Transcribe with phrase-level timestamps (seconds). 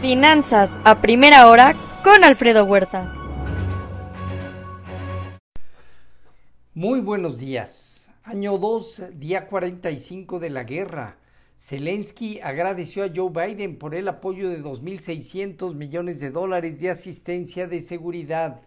[0.00, 3.14] Finanzas a primera hora con Alfredo Huerta.
[6.74, 8.10] Muy buenos días.
[8.22, 11.16] Año 2, día 45 de la guerra.
[11.56, 17.66] Zelensky agradeció a Joe Biden por el apoyo de 2.600 millones de dólares de asistencia
[17.66, 18.60] de seguridad.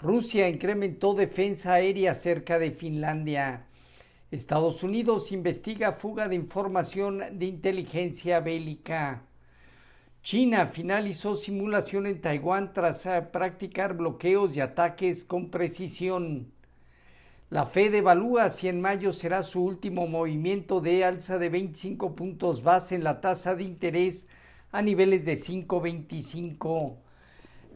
[0.00, 3.66] Rusia incrementó defensa aérea cerca de Finlandia.
[4.30, 9.24] Estados Unidos investiga fuga de información de inteligencia bélica.
[10.26, 16.50] China finalizó simulación en Taiwán tras eh, practicar bloqueos y ataques con precisión.
[17.48, 22.64] La Fed evalúa si en mayo será su último movimiento de alza de 25 puntos
[22.64, 24.26] base en la tasa de interés
[24.72, 26.96] a niveles de 5.25.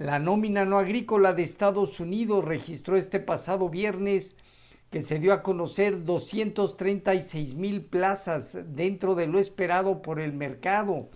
[0.01, 4.37] La nómina no agrícola de Estados Unidos registró este pasado viernes
[4.91, 11.07] que se dio a conocer 236 mil plazas dentro de lo esperado por el mercado.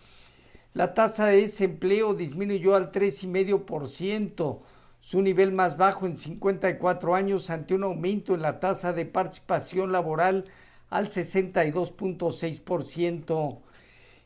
[0.75, 4.63] La tasa de desempleo disminuyó al 3,5%,
[4.99, 9.93] su nivel más bajo en 54 años ante un aumento en la tasa de participación
[9.93, 10.47] laboral
[10.91, 13.61] al 62.6%.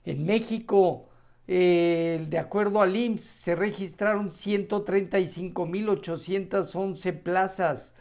[0.07, 1.11] En México,
[1.47, 7.95] eh, de acuerdo al IMSS, se registraron 135.811 plazas,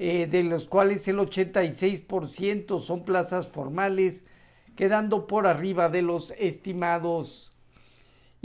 [0.00, 4.26] eh, de los cuales el 86% son plazas formales,
[4.74, 7.52] quedando por arriba de los estimados.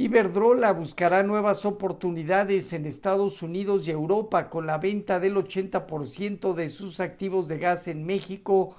[0.03, 6.69] Iberdrola buscará nuevas oportunidades en Estados Unidos y Europa con la venta del 80% de
[6.69, 8.75] sus activos de gas en México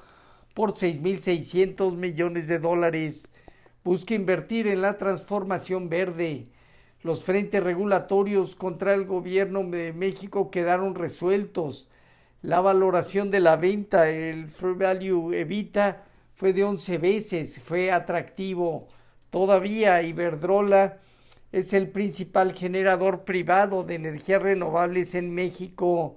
[0.52, 3.32] por 6.600 millones de dólares.
[3.84, 6.48] Busca invertir en la transformación verde.
[7.04, 11.88] Los frentes regulatorios contra el gobierno de México quedaron resueltos.
[12.42, 16.02] La valoración de la venta, el Free Value Evita,
[16.34, 18.88] fue de 11 veces, fue atractivo.
[19.30, 20.98] Todavía Iberdrola
[21.52, 26.16] es el principal generador privado de energías renovables en México.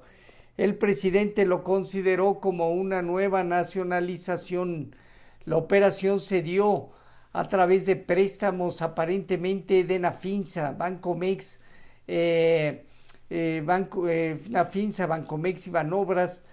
[0.57, 4.95] El presidente lo consideró como una nueva nacionalización.
[5.43, 6.89] La operación se dio
[7.33, 11.61] a través de préstamos aparentemente de Nafinsa, Bancomex,
[12.07, 12.85] eh,
[13.29, 16.45] eh, Banco, eh, Nafinsa, Bancomex y Banobras,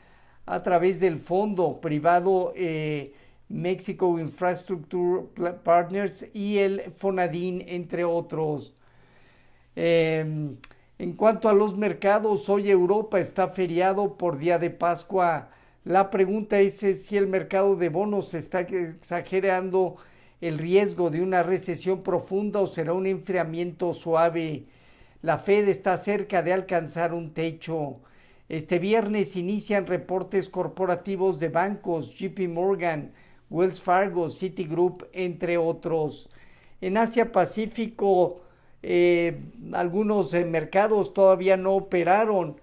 [0.47, 3.15] a través del fondo privado eh,
[3.53, 5.27] Mexico Infrastructure
[5.63, 8.75] Partners y el FONADIN, entre otros.
[9.77, 10.57] Em,
[10.99, 15.51] en cuanto a los mercados, hoy Europa está feriado por día de Pascua.
[15.85, 19.97] La pregunta es si el mercado de bonos está exagerando
[20.41, 24.65] el riesgo de una recesión profunda o será un enfriamiento suave.
[25.21, 28.01] La Fed está cerca de alcanzar un techo.
[28.49, 33.13] Este viernes inician reportes corporativos de bancos, JP Morgan,
[33.53, 36.31] Wells Fargo, Citigroup, entre otros.
[36.81, 38.41] En Asia Pacífico,
[38.83, 39.41] eh,
[39.73, 42.57] algunos eh, mercados todavía no operaron.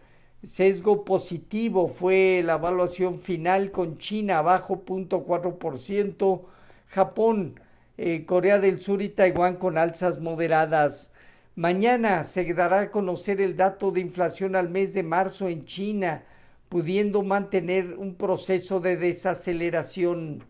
[0.43, 6.41] Sesgo positivo fue la evaluación final con China bajo 0.4%,
[6.87, 7.59] Japón,
[7.97, 11.13] eh, Corea del Sur y Taiwán con alzas moderadas.
[11.55, 16.23] Mañana se dará a conocer el dato de inflación al mes de marzo en China,
[16.69, 20.43] pudiendo mantener un proceso de desaceleración.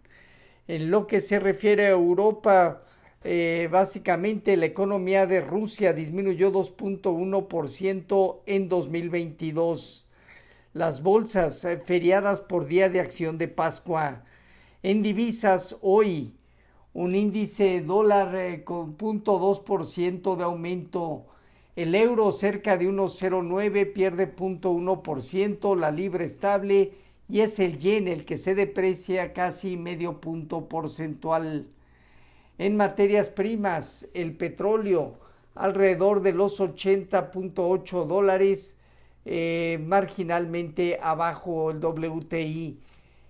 [0.69, 2.83] En lo que se refiere a Europa,
[3.23, 10.07] eh, básicamente la economía de Rusia disminuyó 2.1% en 2022.
[10.73, 14.21] Las bolsas eh, feriadas por día de acción de Pascua.
[14.83, 16.35] En divisas hoy,
[16.93, 21.25] un índice dólar eh, con 0.2% de aumento.
[21.75, 28.25] El euro cerca de 1.09 pierde 0.1%, la libra estable y es el yen el
[28.25, 31.67] que se deprecia casi medio punto porcentual.
[32.57, 35.13] En materias primas, el petróleo
[35.53, 38.79] alrededor de los 80.8 dólares,
[39.25, 42.79] eh, marginalmente abajo el WTI.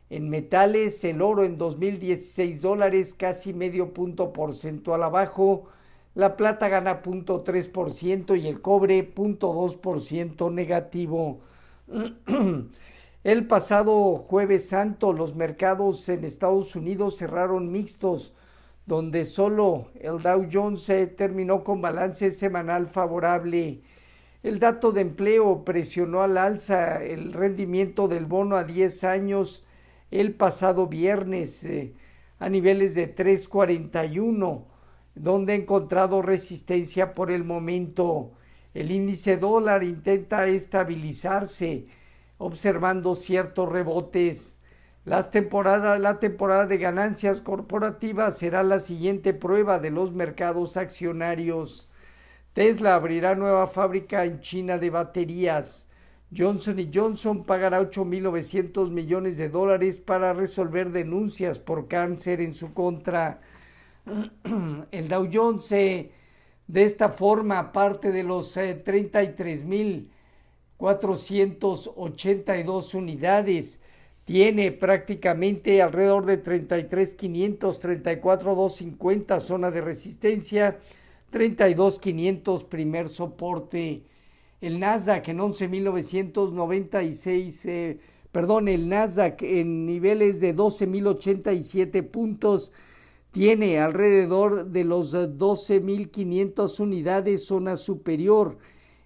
[0.10, 5.68] En metales, el oro en 2016 dólares, casi medio punto porcentual abajo.
[6.16, 11.42] La plata gana 0.3% y el cobre 0.2% negativo.
[13.24, 18.34] El pasado jueves santo los mercados en Estados Unidos cerraron mixtos,
[18.86, 23.82] donde solo el Dow Jones terminó con balance semanal favorable.
[24.42, 29.68] El dato de empleo presionó al alza el rendimiento del bono a 10 años
[30.12, 31.94] el pasado viernes eh,
[32.40, 34.64] a niveles de 3.41,
[35.16, 38.32] donde ha encontrado resistencia por el momento.
[38.74, 41.99] El índice dólar intenta estabilizarse
[42.40, 44.60] observando ciertos rebotes.
[45.06, 51.92] La temporada de ganancias corporativas será la siguiente prueba de los mercados accionarios.
[52.54, 55.88] Tesla abrirá nueva fábrica en China de baterías.
[56.36, 63.42] Johnson Johnson pagará 8.900 millones de dólares para resolver denuncias por cáncer en su contra.
[64.92, 66.14] El Dow Jones de
[66.68, 68.56] esta forma parte de los
[70.80, 73.82] 33.482 unidades
[74.26, 80.80] tiene prácticamente alrededor de 33,500, 34,250 zona de resistencia,
[81.32, 84.04] 32,500 primer soporte.
[84.62, 87.98] El Nasdaq en 11,996, eh,
[88.32, 92.72] perdón, el Nasdaq en niveles de 12,087 puntos
[93.32, 98.58] tiene alrededor de los 12.500 unidades zona superior.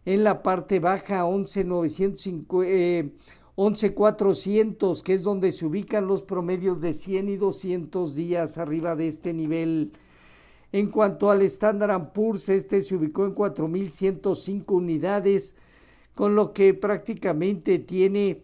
[0.05, 2.63] En la parte baja 11.950.
[2.65, 3.11] Eh,
[3.55, 9.07] 11.400, que es donde se ubican los promedios de 100 y 200 días arriba de
[9.07, 9.91] este nivel.
[10.71, 15.55] En cuanto al Standard Poor's, este se ubicó en 4.105 unidades,
[16.15, 18.41] con lo que prácticamente tiene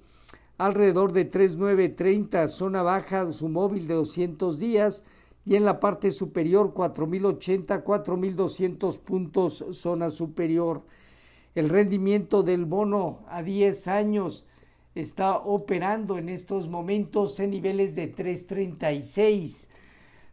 [0.60, 5.06] alrededor de 3.930 zona baja, su móvil de 200 días,
[5.44, 10.84] y en la parte superior 4.080, 4.200 puntos zona superior.
[11.56, 14.46] El rendimiento del bono a 10 años
[14.96, 19.70] está operando en estos momentos en niveles de 3.36.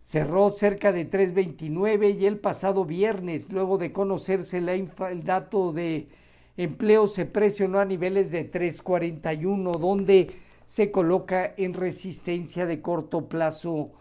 [0.02, 6.08] Cerró cerca de 3.29 y el pasado viernes, luego de conocerse el dato de
[6.56, 13.92] empleo, se presionó a niveles de 3.41, donde se coloca en resistencia de corto plazo.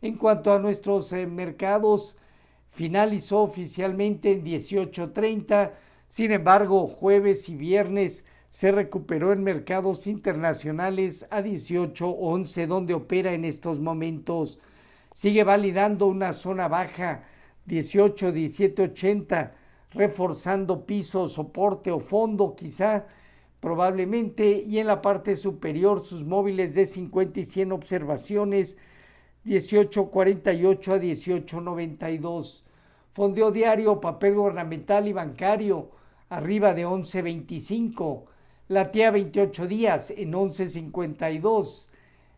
[0.00, 2.18] En cuanto a nuestros eh, mercados,
[2.70, 5.72] finalizó oficialmente en 18.30,
[6.12, 13.46] sin embargo, jueves y viernes se recuperó en mercados internacionales a 18.11 donde opera en
[13.46, 14.60] estos momentos.
[15.14, 17.24] Sigue validando una zona baja
[17.64, 19.54] 18 1780
[19.92, 23.06] reforzando piso, soporte o fondo quizá
[23.58, 28.76] probablemente y en la parte superior sus móviles de 50 y 100 observaciones
[29.44, 32.66] 1848 a 1892.
[33.12, 36.01] Fondeo diario, papel gubernamental y bancario
[36.32, 38.26] arriba de 1125
[38.68, 41.90] la TIA 28 días en 11.52.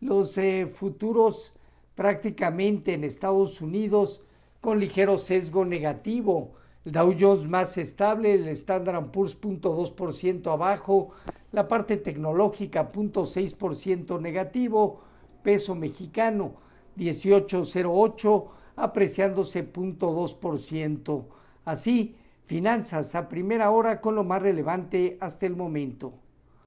[0.00, 1.54] Los eh, futuros
[1.94, 4.22] prácticamente en Estados Unidos
[4.60, 6.52] con ligero sesgo negativo.
[6.84, 11.10] El Dow Jones más estable, el Standard Poor's 0.2% abajo,
[11.52, 15.00] la parte tecnológica 0.6% negativo,
[15.42, 16.54] peso mexicano
[16.96, 18.44] 18.08
[18.76, 21.24] apreciándose 0.2%.
[21.64, 26.14] Así, finanzas a primera hora con lo más relevante hasta el momento.